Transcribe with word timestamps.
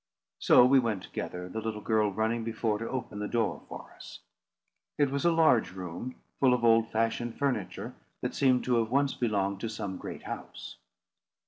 So 0.39 0.65
we 0.65 0.79
went 0.79 1.03
together, 1.03 1.47
the 1.47 1.61
little 1.61 1.79
girl 1.79 2.11
running 2.11 2.43
before 2.43 2.79
to 2.79 2.89
open 2.89 3.19
the 3.19 3.27
door 3.27 3.61
for 3.69 3.93
us. 3.95 4.21
It 4.97 5.11
was 5.11 5.25
a 5.25 5.31
large 5.31 5.73
room, 5.73 6.15
full 6.39 6.55
of 6.55 6.65
old 6.65 6.89
fashioned 6.91 7.37
furniture, 7.37 7.93
that 8.21 8.33
seemed 8.33 8.63
to 8.63 8.77
have 8.77 8.89
once 8.89 9.13
belonged 9.13 9.59
to 9.59 9.69
some 9.69 9.97
great 9.99 10.23
house. 10.23 10.77